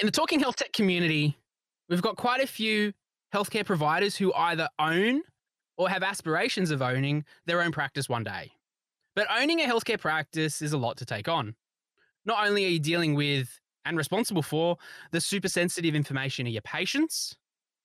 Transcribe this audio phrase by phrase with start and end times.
[0.00, 1.36] In the Talking Health Tech community,
[1.90, 2.94] we've got quite a few
[3.34, 5.20] healthcare providers who either own
[5.76, 8.50] or have aspirations of owning their own practice one day.
[9.14, 11.54] But owning a healthcare practice is a lot to take on.
[12.24, 14.78] Not only are you dealing with and responsible for
[15.10, 17.36] the super sensitive information of your patients,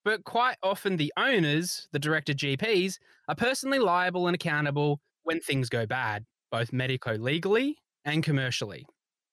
[0.06, 2.98] but quite often the owners, the director GPs,
[3.28, 8.86] are personally liable and accountable when things go bad, both medico legally and commercially.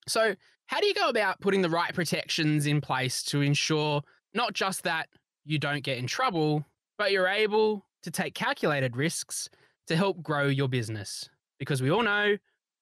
[0.05, 0.35] So,
[0.67, 4.01] how do you go about putting the right protections in place to ensure
[4.33, 5.07] not just that
[5.45, 6.65] you don't get in trouble,
[6.97, 9.49] but you're able to take calculated risks
[9.87, 11.29] to help grow your business?
[11.59, 12.37] Because we all know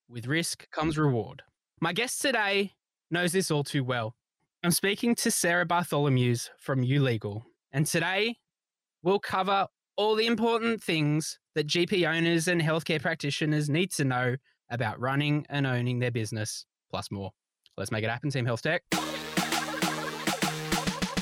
[0.09, 1.41] with risk comes reward.
[1.79, 2.73] My guest today
[3.09, 4.15] knows this all too well.
[4.63, 7.41] I'm speaking to Sarah Bartholomeusz from YouLegal,
[7.71, 8.37] and today
[9.01, 14.35] we'll cover all the important things that GP owners and healthcare practitioners need to know
[14.69, 17.31] about running and owning their business, plus more.
[17.81, 18.83] Let's make it happen, Team Health Tech.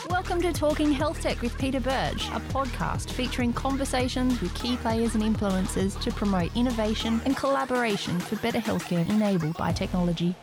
[0.09, 5.15] Welcome to Talking Health Tech with Peter Birch, a podcast featuring conversations with key players
[5.15, 10.35] and influencers to promote innovation and collaboration for better healthcare enabled by technology.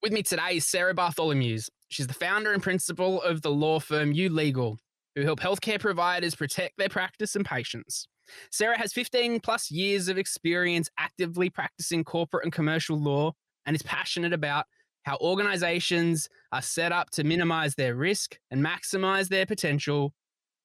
[0.00, 1.70] With me today is Sarah Bartholomeusz.
[1.88, 4.76] She's the founder and principal of the law firm YouLegal,
[5.16, 8.06] who help healthcare providers protect their practice and patients.
[8.50, 13.32] Sarah has 15 plus years of experience actively practicing corporate and commercial law
[13.66, 14.66] and is passionate about
[15.04, 20.12] how organizations are set up to minimize their risk and maximize their potential,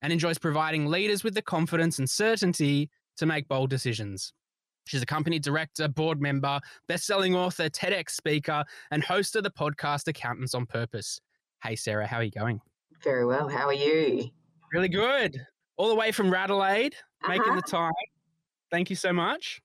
[0.02, 4.34] and enjoys providing leaders with the confidence and certainty to make bold decisions.
[4.86, 10.08] She's a company director, board member, best-selling author, TEDx speaker, and host of the podcast
[10.08, 11.20] Accountants on Purpose.
[11.64, 12.60] Hey, Sarah, how are you going?
[13.04, 13.48] Very well.
[13.48, 14.30] How are you?
[14.74, 15.42] Really good.
[15.78, 17.38] All the way from Radelaide, uh-huh.
[17.38, 17.94] making the time.
[18.72, 19.62] Thank you so much.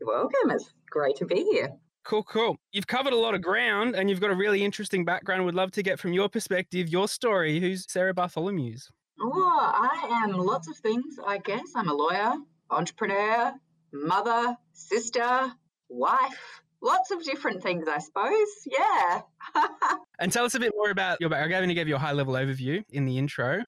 [0.00, 0.50] You're welcome.
[0.50, 1.72] It's great to be here.
[2.04, 2.56] Cool, cool.
[2.72, 5.44] You've covered a lot of ground and you've got a really interesting background.
[5.44, 7.60] Would love to get from your perspective, your story.
[7.60, 8.88] Who's Sarah Bartholomeusz?
[9.20, 11.72] Oh, I am lots of things, I guess.
[11.76, 12.34] I'm a lawyer,
[12.70, 13.52] entrepreneur,
[13.92, 15.52] mother, sister,
[15.88, 18.48] wife, lots of different things, I suppose.
[18.66, 19.20] Yeah.
[20.18, 21.70] and tell us a bit more about your background.
[21.70, 23.62] I gave you a high level overview in the intro.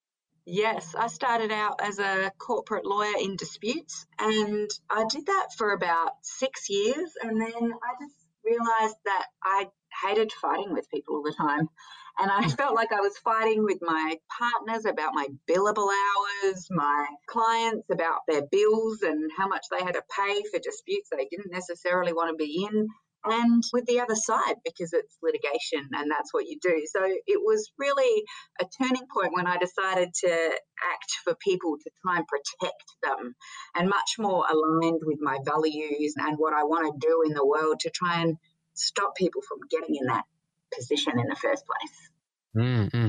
[0.47, 5.73] Yes, I started out as a corporate lawyer in disputes, and I did that for
[5.73, 7.13] about six years.
[7.23, 9.69] And then I just realized that I
[10.03, 11.69] hated fighting with people all the time.
[12.19, 12.57] And I mm.
[12.57, 18.21] felt like I was fighting with my partners about my billable hours, my clients about
[18.29, 22.31] their bills and how much they had to pay for disputes they didn't necessarily want
[22.31, 22.89] to be in,
[23.25, 26.87] and with the other side because it's litigation and that's what you do.
[26.87, 28.25] So it was really
[28.61, 33.35] a turning point when I decided to act for people to try and protect them
[33.75, 37.47] and much more aligned with my values and what I want to do in the
[37.47, 38.37] world to try and
[38.75, 40.25] stop people from getting in that
[40.77, 42.11] position in the first place.
[42.57, 43.09] Mm-hmm.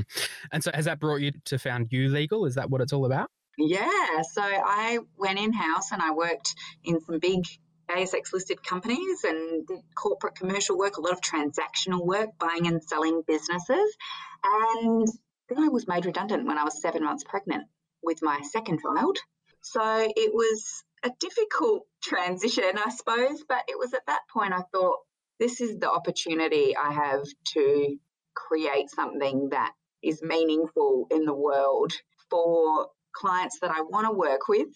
[0.52, 2.46] And so, has that brought you to found You Legal?
[2.46, 3.30] Is that what it's all about?
[3.58, 4.22] Yeah.
[4.34, 7.44] So, I went in house and I worked in some big
[7.90, 13.22] ASX listed companies and corporate commercial work, a lot of transactional work, buying and selling
[13.28, 13.96] businesses.
[14.44, 15.08] And
[15.50, 17.66] then I was made redundant when I was seven months pregnant
[18.04, 19.18] with my second child.
[19.62, 23.44] So, it was a difficult transition, I suppose.
[23.48, 24.98] But it was at that point I thought,
[25.40, 27.98] this is the opportunity I have to
[28.36, 29.72] create something that
[30.04, 31.94] is meaningful in the world
[32.30, 34.68] for clients that I want to work with.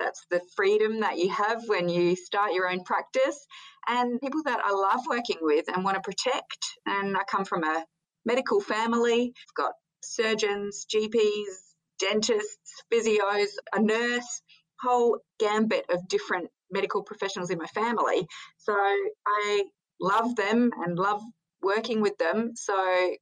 [0.00, 3.46] That's the freedom that you have when you start your own practice
[3.86, 6.58] and people that I love working with and want to protect.
[6.86, 7.84] And I come from a
[8.24, 9.72] medical family, I've got
[10.02, 14.42] surgeons, GPs, dentists, physios, a nurse,
[14.82, 18.26] whole gambit of different medical professionals in my family.
[18.58, 19.64] So I
[20.00, 21.20] love them and love
[21.62, 22.52] working with them.
[22.54, 22.74] So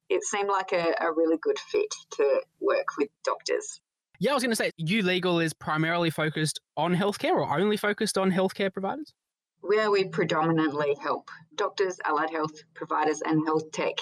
[0.08, 3.80] it seemed like a, a really good fit to work with doctors.
[4.20, 7.76] Yeah, I was going to say, you legal is primarily focused on healthcare or only
[7.76, 9.14] focused on healthcare providers?
[9.60, 13.94] Where we predominantly help doctors, allied health providers, and health tech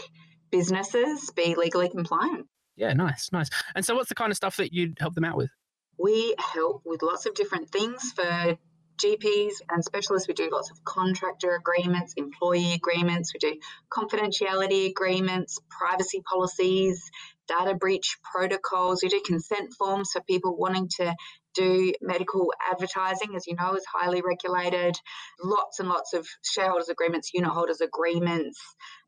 [0.50, 2.46] businesses be legally compliant.
[2.76, 3.48] Yeah, nice, nice.
[3.74, 5.50] And so, what's the kind of stuff that you'd help them out with?
[5.98, 8.56] We help with lots of different things for
[9.02, 13.58] GPs and specialists, we do lots of contractor agreements, employee agreements, we do
[13.90, 17.10] confidentiality agreements, privacy policies,
[17.48, 21.14] data breach protocols, we do consent forms for people wanting to
[21.54, 24.96] do medical advertising, as you know, is highly regulated,
[25.42, 28.60] lots and lots of shareholders agreements, unit holders agreements,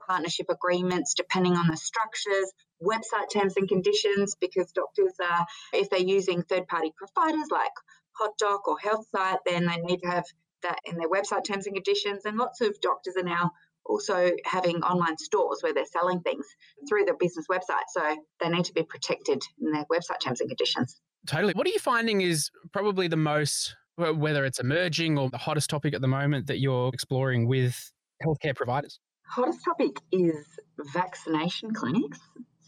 [0.08, 2.50] partnership agreements, depending on the structures,
[2.82, 7.72] website terms and conditions, because doctors are, if they're using third party providers like
[8.20, 10.24] HotDoc or HealthSite, then they need to have
[10.62, 12.24] that in their website terms and conditions.
[12.24, 13.52] And lots of doctors are now
[13.88, 16.46] also having online stores where they're selling things
[16.88, 17.84] through their business website.
[17.88, 21.00] So they need to be protected in their website terms and conditions.
[21.26, 21.52] Totally.
[21.54, 25.94] What are you finding is probably the most, whether it's emerging or the hottest topic
[25.94, 27.92] at the moment that you're exploring with
[28.24, 29.00] healthcare providers?
[29.26, 30.46] Hottest topic is
[30.92, 32.18] vaccination clinics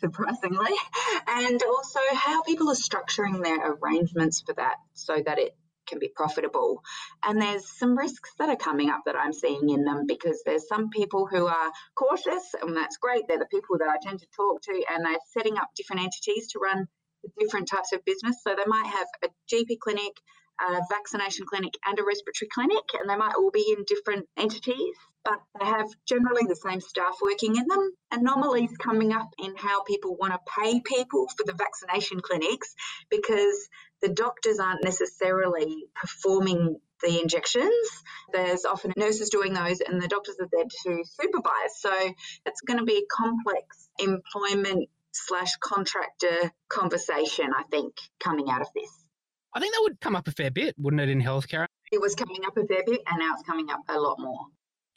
[0.00, 0.72] surprisingly,
[1.28, 5.54] and also how people are structuring their arrangements for that so that it
[5.90, 6.82] can be profitable.
[7.24, 10.68] And there's some risks that are coming up that I'm seeing in them because there's
[10.68, 13.24] some people who are cautious, and that's great.
[13.28, 16.48] They're the people that I tend to talk to, and they're setting up different entities
[16.52, 16.86] to run
[17.38, 18.36] different types of business.
[18.42, 20.12] So they might have a GP clinic,
[20.60, 24.96] a vaccination clinic, and a respiratory clinic, and they might all be in different entities
[25.24, 27.90] but they have generally the same staff working in them.
[28.10, 32.74] Anomalies coming up in how people want to pay people for the vaccination clinics
[33.10, 33.68] because
[34.02, 37.74] the doctors aren't necessarily performing the injections.
[38.32, 41.78] There's often nurses doing those, and the doctors are there to supervise.
[41.78, 41.92] So
[42.46, 48.68] it's going to be a complex employment slash contractor conversation, I think, coming out of
[48.74, 48.90] this.
[49.52, 51.66] I think that would come up a fair bit, wouldn't it, in healthcare?
[51.90, 54.46] It was coming up a fair bit, and now it's coming up a lot more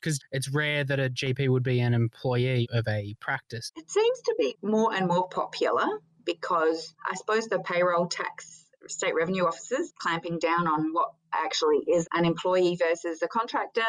[0.03, 3.71] because it's rare that a GP would be an employee of a practice.
[3.77, 5.87] It seems to be more and more popular
[6.25, 12.07] because I suppose the payroll tax state revenue officers clamping down on what actually is
[12.13, 13.81] an employee versus a contractor.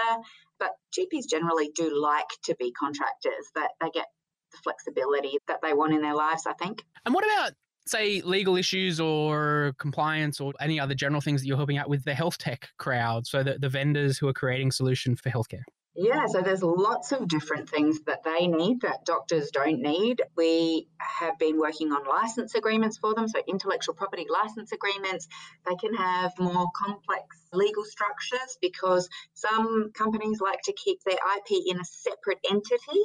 [0.58, 4.06] But GPs generally do like to be contractors, that they get
[4.52, 6.82] the flexibility that they want in their lives, I think.
[7.04, 7.52] And what about
[7.86, 12.04] say legal issues or compliance or any other general things that you're helping out with
[12.04, 15.64] the health tech crowd so that the vendors who are creating solution for healthcare
[15.96, 20.22] yeah, so there's lots of different things that they need that doctors don't need.
[20.36, 25.28] We have been working on license agreements for them, so intellectual property license agreements.
[25.66, 31.62] They can have more complex legal structures because some companies like to keep their IP
[31.66, 33.00] in a separate entity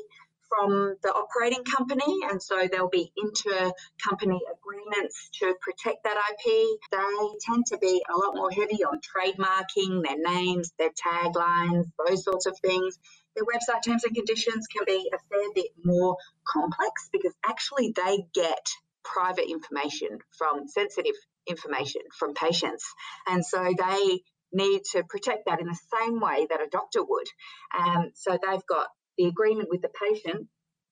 [0.50, 6.80] from the operating company, and so there'll be inter-company agreements to protect that IP.
[6.92, 12.24] They tend to be a lot more heavy on trademarking their names, their taglines, those
[12.24, 13.00] sorts of things.
[13.36, 18.26] Their website terms and conditions can be a fair bit more complex because actually they
[18.34, 18.68] get
[19.04, 21.16] private information from sensitive
[21.48, 22.86] information from patients,
[23.28, 27.28] and so they need to protect that in the same way that a doctor would.
[27.78, 28.88] Um, so they've got
[29.20, 30.48] the agreement with the patient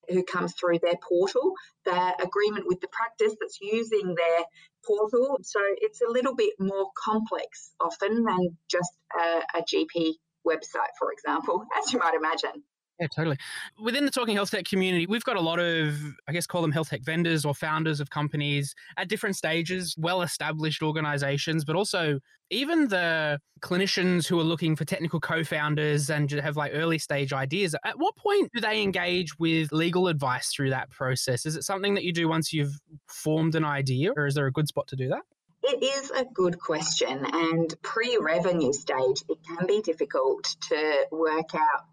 [0.09, 1.53] who comes through their portal,
[1.85, 4.45] the agreement with the practice that's using their
[4.85, 5.39] portal.
[5.44, 10.13] So it's a little bit more complex often than just a, a GP
[10.45, 12.63] website, for example, as you might imagine.
[12.99, 13.38] Yeah, totally.
[13.79, 15.95] Within the Talking Health Tech community, we've got a lot of,
[16.27, 20.23] I guess, call them health tech vendors or founders of companies at different stages, well
[20.23, 26.31] established organizations, but also even the clinicians who are looking for technical co founders and
[26.31, 27.75] have like early stage ideas.
[27.85, 31.45] At what point do they engage with legal advice through that process?
[31.45, 34.51] Is it something that you do once you've formed an idea, or is there a
[34.51, 35.21] good spot to do that?
[35.63, 37.25] It is a good question.
[37.31, 41.83] And pre revenue stage, it can be difficult to work out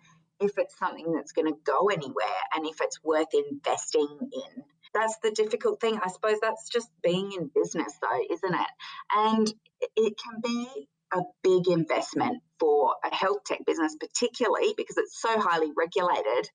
[0.45, 4.63] if it's something that's going to go anywhere and if it's worth investing in.
[4.93, 5.99] That's the difficult thing.
[6.03, 8.71] I suppose that's just being in business, though, isn't it?
[9.15, 9.53] And
[9.97, 15.41] it can be a big investment for a health tech business, particularly because it's so
[15.41, 16.51] highly regulated.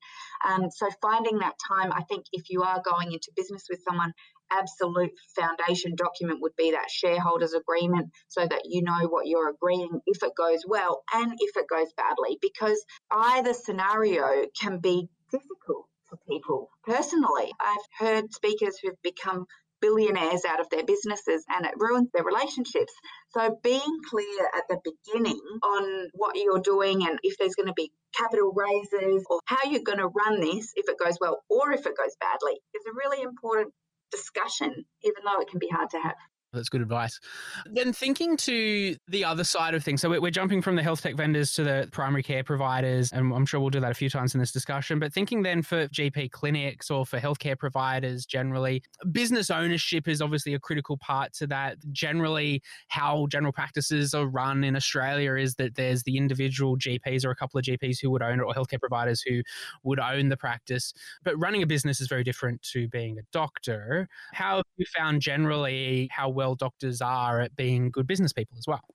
[0.47, 4.13] Um, so, finding that time, I think if you are going into business with someone,
[4.51, 10.01] absolute foundation document would be that shareholders agreement so that you know what you're agreeing
[10.05, 15.85] if it goes well and if it goes badly, because either scenario can be difficult
[16.09, 17.51] for people personally.
[17.59, 19.45] I've heard speakers who've become
[19.81, 22.93] billionaires out of their businesses and it ruins their relationships.
[23.29, 27.73] So, being clear at the beginning on what you're doing and if there's going to
[27.73, 31.71] be capital raises or how you're going to run this if it goes well or
[31.71, 33.73] if it goes badly is a really important
[34.11, 36.15] discussion, even though it can be hard to have.
[36.51, 37.19] That's good advice.
[37.67, 41.15] Then thinking to the other side of things, so we're, jumping from the health tech
[41.15, 44.35] vendors to the primary care providers, and I'm sure we'll do that a few times
[44.35, 44.99] in this discussion.
[44.99, 50.53] But thinking then for GP clinics or for healthcare providers generally, business ownership is obviously
[50.53, 51.77] a critical part to that.
[51.91, 57.31] Generally, how general practices are run in Australia is that there's the individual GPs or
[57.31, 59.41] a couple of GPs who would own it, or healthcare providers who
[59.83, 60.93] would own the practice.
[61.23, 64.07] But running a business is very different to being a doctor.
[64.33, 68.65] How have you found generally how well doctors are at being good business people as
[68.65, 68.85] well?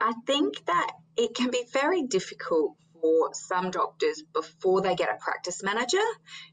[0.00, 5.18] I think that it can be very difficult for some doctors before they get a
[5.22, 5.98] practice manager.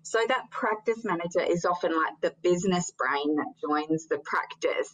[0.01, 4.91] So that practice manager is often like the business brain that joins the practice.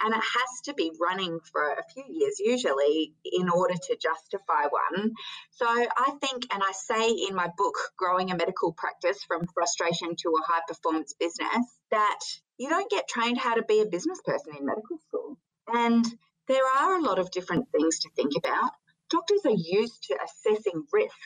[0.00, 4.66] And it has to be running for a few years usually in order to justify
[4.68, 5.12] one.
[5.52, 10.14] So I think, and I say in my book, Growing a Medical Practice from Frustration
[10.16, 12.20] to a High Performance Business, that
[12.58, 15.38] you don't get trained how to be a business person in medical school.
[15.72, 16.04] And
[16.48, 18.72] there are a lot of different things to think about
[19.10, 21.16] doctors are used to assessing risk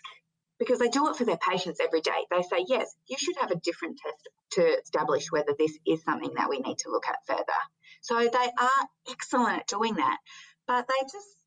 [0.58, 2.26] because they do it for their patients every day.
[2.30, 6.32] They say, yes, you should have a different test to establish whether this is something
[6.36, 7.60] that we need to look at further.
[8.00, 10.18] So they are excellent at doing that,
[10.66, 11.41] but they just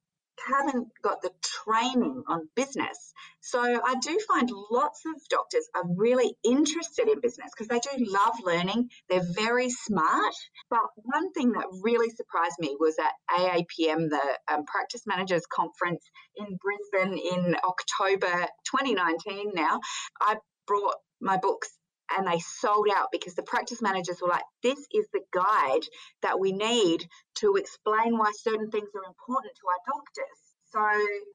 [0.48, 3.13] haven't got the training on business.
[3.42, 8.06] So I do find lots of doctors are really interested in business because they do
[8.12, 8.89] love learning.
[9.10, 10.34] They're very smart.
[10.70, 16.04] But one thing that really surprised me was at AAPM, the um, Practice Managers Conference
[16.36, 19.80] in Brisbane in October 2019 now,
[20.22, 20.38] I
[20.68, 21.77] brought my books
[22.16, 25.84] and they sold out because the practice managers were like, this is the guide
[26.22, 30.46] that we need to explain why certain things are important to our doctors.
[30.72, 30.82] So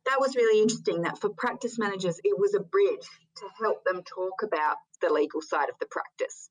[0.06, 4.02] that was really interesting that for practice managers, it was a bridge to help them
[4.02, 6.50] talk about the legal side of the practice.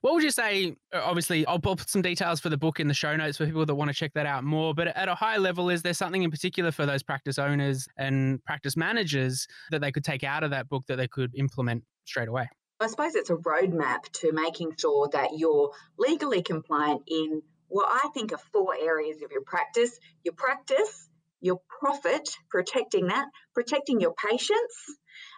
[0.00, 0.76] What would you say?
[0.92, 3.64] Uh, obviously, I'll put some details for the book in the show notes for people
[3.64, 4.74] that want to check that out more.
[4.74, 8.44] But at a high level, is there something in particular for those practice owners and
[8.44, 12.28] practice managers that they could take out of that book that they could implement straight
[12.28, 12.48] away?
[12.80, 18.08] I suppose it's a roadmap to making sure that you're legally compliant in what I
[18.10, 21.08] think are four areas of your practice your practice,
[21.40, 24.76] your profit, protecting that, protecting your patients,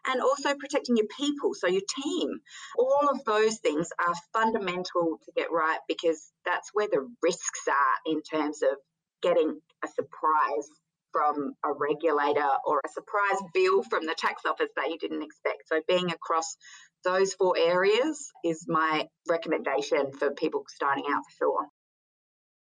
[0.06, 2.40] and also protecting your people, so your team.
[2.78, 8.12] All of those things are fundamental to get right because that's where the risks are
[8.12, 8.76] in terms of
[9.22, 10.68] getting a surprise
[11.12, 15.68] from a regulator or a surprise bill from the tax office that you didn't expect.
[15.68, 16.56] So, being across
[17.04, 21.66] those four areas is my recommendation for people starting out for sure.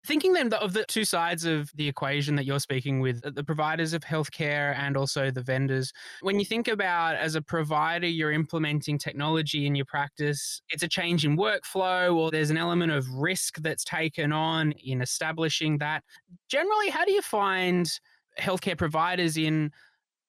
[0.06, 3.42] Thinking then of the two sides of the equation that you're speaking with, uh, the
[3.42, 8.30] providers of healthcare and also the vendors, when you think about as a provider, you're
[8.30, 13.08] implementing technology in your practice, it's a change in workflow or there's an element of
[13.14, 16.04] risk that's taken on in establishing that.
[16.50, 17.90] Generally, how do you find
[18.38, 19.70] healthcare providers in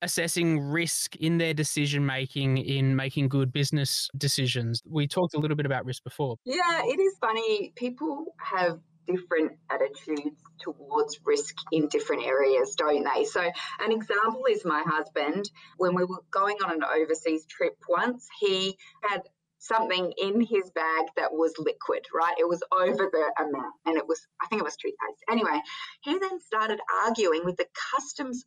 [0.05, 4.81] assessing risk in their decision making in making good business decisions.
[4.85, 6.37] We talked a little bit about risk before.
[6.45, 7.73] Yeah, it is funny.
[7.75, 13.23] People have different attitudes towards risk in different areas, don't they?
[13.25, 15.49] So, an example is my husband.
[15.77, 19.23] When we were going on an overseas trip once, he had
[19.57, 22.35] something in his bag that was liquid, right?
[22.37, 25.23] It was over the amount and it was, I think it was toothpaste.
[25.29, 25.59] Anyway,
[26.03, 28.45] he then started arguing with the customs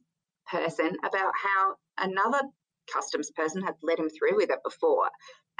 [0.50, 2.42] person about how another
[2.92, 5.08] customs person had let him through with it before.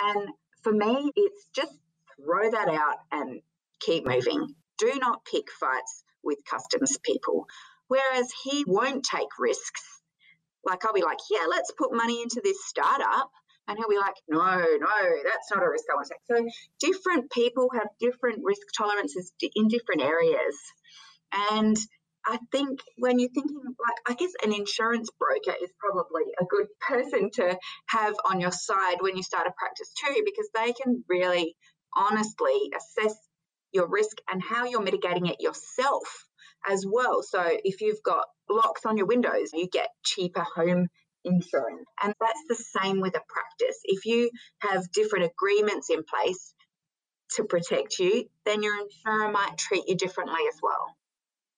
[0.00, 0.28] And
[0.62, 1.73] for me, it's just
[2.16, 3.40] throw that out and
[3.80, 4.54] keep moving.
[4.78, 7.47] Do not pick fights with customs people.
[7.88, 9.83] Whereas he won't take risks.
[10.64, 13.30] Like I'll be like, yeah, let's put money into this startup.
[13.66, 16.52] And he'll be like, no, no, that's not a risk I want to take.
[16.80, 20.57] So different people have different risk tolerances in different areas.
[21.50, 21.76] And
[22.27, 26.67] I think when you're thinking, like, I guess an insurance broker is probably a good
[26.81, 27.59] person to
[27.89, 31.57] have on your side when you start a practice too, because they can really
[31.97, 33.17] honestly assess
[33.73, 36.27] your risk and how you're mitigating it yourself
[36.69, 37.23] as well.
[37.23, 40.89] So if you've got locks on your windows, you get cheaper home
[41.25, 41.87] insurance.
[42.03, 43.79] And that's the same with a practice.
[43.85, 46.55] If you have different agreements in place
[47.37, 50.98] to protect you, then your insurer might treat you differently as well.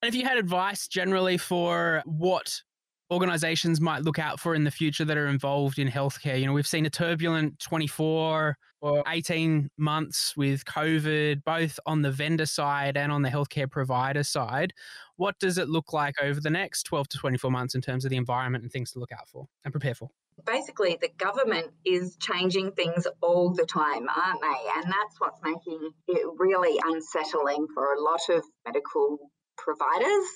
[0.02, 2.62] And if you had advice generally for what
[3.10, 6.52] organizations might look out for in the future that are involved in healthcare, you know,
[6.52, 12.96] we've seen a turbulent 24 or 18 months with COVID, both on the vendor side
[12.96, 14.72] and on the healthcare provider side.
[15.16, 18.10] What does it look like over the next 12 to 24 months in terms of
[18.10, 20.08] the environment and things to look out for and prepare for?
[20.46, 24.70] Basically, the government is changing things all the time, aren't they?
[24.76, 29.18] And that's what's making it really unsettling for a lot of medical
[29.62, 30.26] providers.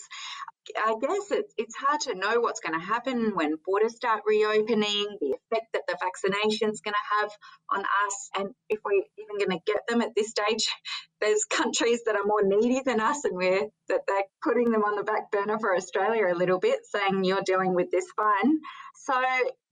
[0.78, 5.18] I guess it's, it's hard to know what's going to happen when borders start reopening,
[5.20, 7.30] the effect that the vaccination is going to have
[7.70, 10.66] on us, and if we're even going to get them at this stage.
[11.20, 14.96] There's countries that are more needy than us, and we're that they're putting them on
[14.96, 18.58] the back burner for Australia a little bit, saying you're dealing with this fine.
[19.06, 19.14] So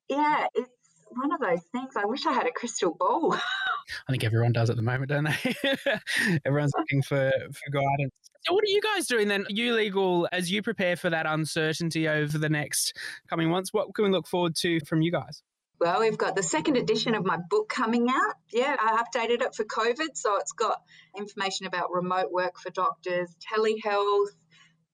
[0.08, 0.70] yeah, it's
[1.16, 1.94] one of those things.
[1.96, 3.34] I wish I had a crystal ball.
[4.08, 5.54] I think everyone does at the moment, don't they?
[6.44, 8.12] Everyone's looking for, for guidance.
[8.42, 9.46] So, what are you guys doing then?
[9.48, 12.96] You legal as you prepare for that uncertainty over the next
[13.28, 13.72] coming months.
[13.72, 15.42] What can we look forward to from you guys?
[15.80, 18.34] Well, we've got the second edition of my book coming out.
[18.52, 20.10] Yeah, I updated it for COVID.
[20.14, 20.80] So it's got
[21.18, 24.28] information about remote work for doctors, telehealth,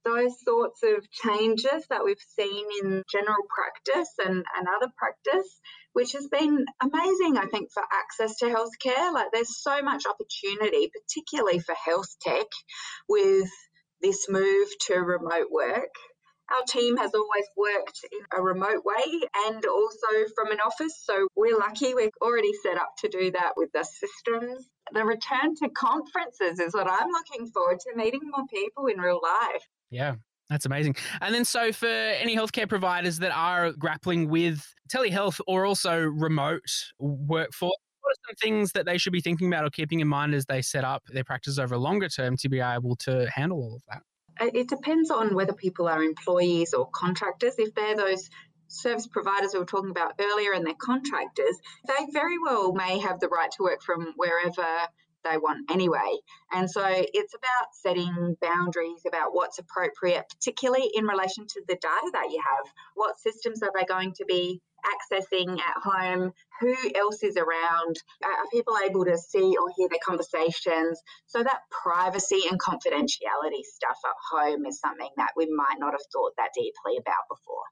[0.05, 5.61] those sorts of changes that we've seen in general practice and, and other practice,
[5.93, 9.13] which has been amazing, I think, for access to healthcare.
[9.13, 12.47] Like there's so much opportunity, particularly for health tech,
[13.09, 13.51] with
[14.01, 15.95] this move to remote work.
[16.51, 20.99] Our team has always worked in a remote way and also from an office.
[21.05, 24.67] So we're lucky we're already set up to do that with the systems.
[24.93, 29.21] The return to conferences is what I'm looking forward to, meeting more people in real
[29.23, 29.63] life.
[29.91, 30.15] Yeah.
[30.51, 30.97] That's amazing.
[31.21, 36.63] And then, so for any healthcare providers that are grappling with telehealth or also remote
[36.99, 40.35] workforce, what are some things that they should be thinking about or keeping in mind
[40.35, 43.59] as they set up their practice over a longer term to be able to handle
[43.59, 44.55] all of that?
[44.55, 47.55] It depends on whether people are employees or contractors.
[47.59, 48.31] If they're those
[48.69, 53.21] service providers we were talking about earlier and they're contractors, they very well may have
[53.21, 54.67] the right to work from wherever
[55.29, 56.17] they want anyway.
[56.53, 62.11] And so it's about setting boundaries about what's appropriate, particularly in relation to the data
[62.13, 62.73] that you have.
[62.95, 66.33] What systems are they going to be accessing at home?
[66.61, 67.97] Who else is around?
[68.25, 71.01] Are people able to see or hear their conversations?
[71.27, 76.01] So that privacy and confidentiality stuff at home is something that we might not have
[76.13, 77.65] thought that deeply about before.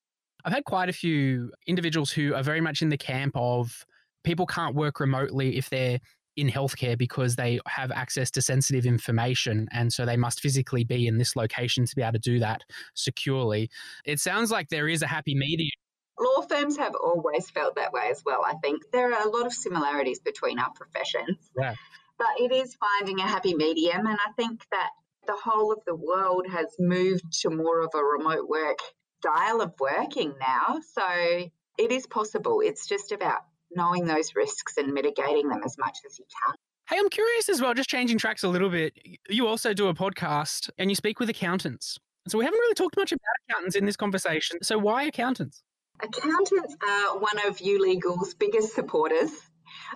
[0.44, 3.84] I've had quite a few individuals who are very much in the camp of
[4.22, 6.00] people can't work remotely if they're
[6.36, 11.06] in healthcare because they have access to sensitive information and so they must physically be
[11.06, 12.62] in this location to be able to do that
[12.94, 13.70] securely.
[14.04, 15.70] It sounds like there is a happy medium.
[16.18, 18.82] Law firms have always felt that way as well, I think.
[18.92, 21.50] There are a lot of similarities between our professions.
[21.58, 21.74] Yeah.
[22.18, 24.90] But it is finding a happy medium and I think that
[25.26, 28.78] the whole of the world has moved to more of a remote work
[29.18, 30.78] style of working now.
[30.92, 32.60] So it is possible.
[32.64, 33.40] It's just about
[33.76, 36.54] knowing those risks and mitigating them as much as you can.
[36.88, 38.96] Hey, I'm curious as well, just changing tracks a little bit.
[39.28, 41.98] You also do a podcast and you speak with accountants.
[42.28, 44.62] So we haven't really talked much about accountants in this conversation.
[44.62, 45.62] So why accountants?
[46.00, 49.30] Accountants are one of YouLegal's biggest supporters.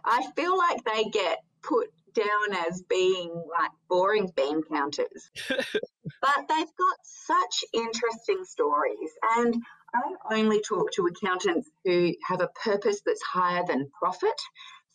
[0.04, 5.30] I feel like they get put down as being like boring bean counters.
[5.48, 9.10] but they've got such interesting stories.
[9.36, 9.62] And
[9.94, 14.40] I only talk to accountants who have a purpose that's higher than profit.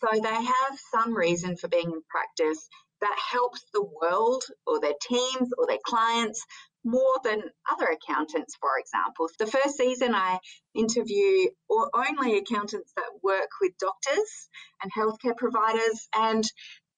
[0.01, 2.69] So they have some reason for being in practice
[3.01, 6.45] that helps the world or their teams or their clients
[6.83, 9.27] more than other accountants, for example.
[9.39, 10.39] The first season, I
[10.73, 14.49] interview only accountants that work with doctors
[14.81, 16.07] and healthcare providers.
[16.15, 16.43] And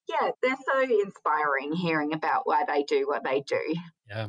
[0.09, 3.75] yeah, they're so inspiring hearing about why they do what they do.
[4.09, 4.27] Yeah.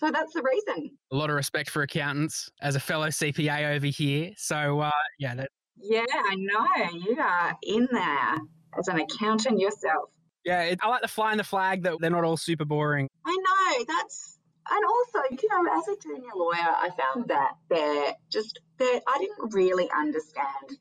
[0.00, 0.90] So that's the reason.
[1.12, 4.32] A lot of respect for accountants as a fellow CPA over here.
[4.38, 5.34] So, uh, yeah.
[5.34, 5.50] That...
[5.76, 6.66] Yeah, I know.
[6.94, 8.38] You are in there
[8.78, 10.08] as an accountant yourself.
[10.46, 13.08] Yeah, it, I like the flying the flag that they're not all super boring.
[13.26, 13.84] I know.
[13.86, 14.38] That's
[14.70, 19.18] and also, you know, as a junior lawyer, I found that they're just that I
[19.18, 20.78] didn't really understand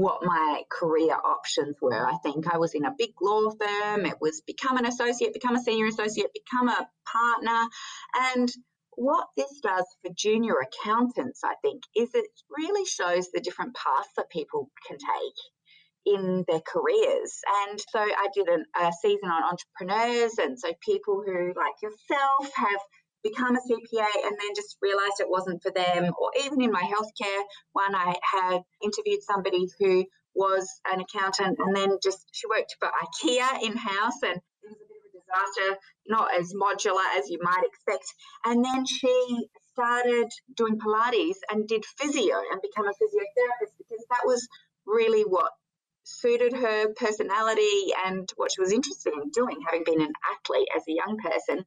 [0.00, 2.06] what my career options were.
[2.06, 4.06] I think I was in a big law firm.
[4.06, 7.68] It was become an associate, become a senior associate, become a partner.
[8.14, 8.52] And
[8.96, 14.08] what this does for junior accountants, I think, is it really shows the different paths
[14.16, 17.40] that people can take in their careers.
[17.68, 20.38] And so I did an, a season on entrepreneurs.
[20.38, 22.80] And so people who, like yourself, have
[23.22, 26.12] become a CPA and then just realized it wasn't for them.
[26.18, 31.74] Or even in my healthcare one, I had interviewed somebody who was an accountant and
[31.74, 35.18] then just she worked for IKEA in house and it was a bit of a
[35.18, 38.04] disaster, not as modular as you might expect.
[38.44, 44.24] And then she started doing Pilates and did physio and became a physiotherapist because that
[44.24, 44.46] was
[44.86, 45.52] really what
[46.04, 50.82] suited her personality and what she was interested in doing, having been an athlete as
[50.88, 51.64] a young person.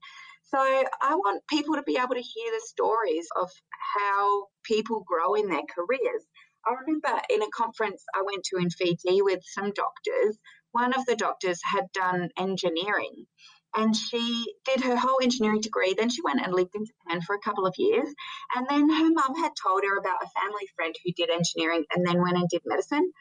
[0.51, 3.49] So I want people to be able to hear the stories of
[3.95, 6.25] how people grow in their careers.
[6.65, 10.38] I remember in a conference I went to in Fiji with some doctors,
[10.71, 13.25] one of the doctors had done engineering
[13.75, 15.93] and she did her whole engineering degree.
[15.93, 18.07] Then she went and lived in Japan for a couple of years.
[18.55, 22.05] And then her mum had told her about a family friend who did engineering and
[22.05, 23.12] then went and did medicine.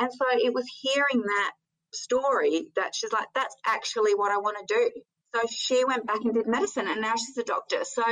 [0.00, 1.52] And so it was hearing that
[1.94, 4.90] story that she's like, that's actually what I want to do.
[5.34, 7.84] So she went back and did medicine and now she's a doctor.
[7.84, 8.02] So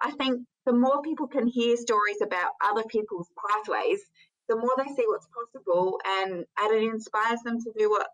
[0.00, 4.00] I think the more people can hear stories about other people's pathways,
[4.48, 8.08] the more they see what's possible and, and it inspires them to do what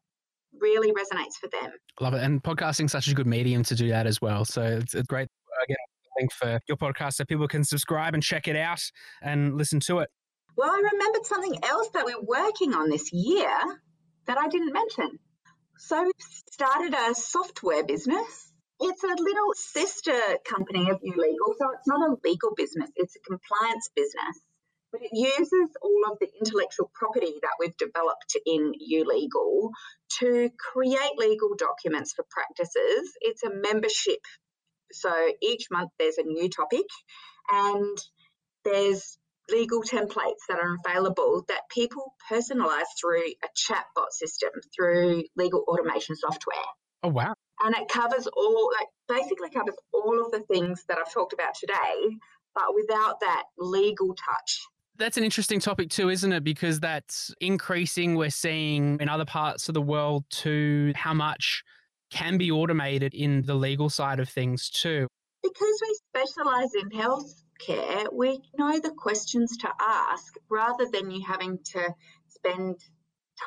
[0.60, 1.72] really resonates for them.
[2.00, 2.22] Love it.
[2.22, 4.44] And podcasting such a good medium to do that as well.
[4.44, 5.28] So it's, it's great.
[5.64, 5.76] Again,
[6.18, 8.82] link for your podcast so people can subscribe and check it out
[9.22, 10.10] and listen to it.
[10.56, 13.56] Well, I remembered something else that we're working on this year
[14.26, 15.18] that I didn't mention.
[15.84, 16.12] So we've
[16.52, 18.52] started a software business.
[18.80, 20.16] It's a little sister
[20.48, 21.54] company of YouLegal.
[21.58, 24.40] So it's not a legal business, it's a compliance business.
[24.92, 29.70] But it uses all of the intellectual property that we've developed in YouLegal
[30.20, 33.12] to create legal documents for practices.
[33.20, 34.20] It's a membership.
[34.92, 36.86] So each month there's a new topic
[37.50, 37.98] and
[38.64, 39.18] there's
[39.52, 46.16] legal templates that are available that people personalize through a chatbot system, through legal automation
[46.16, 46.56] software.
[47.02, 47.34] Oh, wow.
[47.62, 48.88] And it covers all, like,
[49.20, 52.16] basically covers all of the things that I've talked about today,
[52.54, 54.60] but without that legal touch.
[54.96, 56.44] That's an interesting topic too, isn't it?
[56.44, 58.14] Because that's increasing.
[58.14, 61.62] We're seeing in other parts of the world too how much
[62.10, 65.08] can be automated in the legal side of things too.
[65.42, 71.24] Because we specialize in health care, we know the questions to ask rather than you
[71.26, 71.94] having to
[72.28, 72.76] spend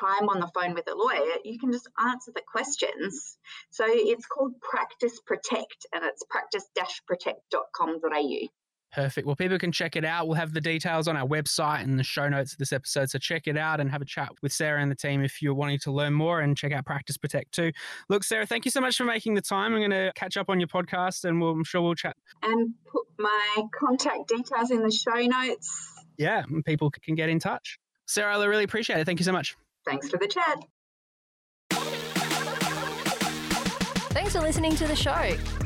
[0.00, 3.38] time on the phone with a lawyer, you can just answer the questions.
[3.70, 8.65] So it's called Practice Protect and it's practice-protect.com.au.
[8.92, 9.26] Perfect.
[9.26, 10.26] Well, people can check it out.
[10.26, 13.10] We'll have the details on our website and the show notes of this episode.
[13.10, 15.54] So check it out and have a chat with Sarah and the team if you're
[15.54, 17.72] wanting to learn more and check out Practice Protect too.
[18.08, 19.74] Look, Sarah, thank you so much for making the time.
[19.74, 22.16] I'm going to catch up on your podcast and we'll, I'm sure we'll chat.
[22.42, 25.92] And put my contact details in the show notes.
[26.16, 27.78] Yeah, people can get in touch.
[28.06, 29.04] Sarah, I really appreciate it.
[29.04, 29.56] Thank you so much.
[29.84, 30.58] Thanks for the chat.
[34.12, 35.65] Thanks for listening to the show.